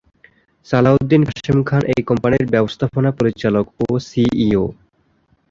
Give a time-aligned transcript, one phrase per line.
[0.67, 4.65] সালাউদ্দিন কাশেম খান এই কোম্পানির ব্যবস্থাপনা পরিচালক ও সিইও।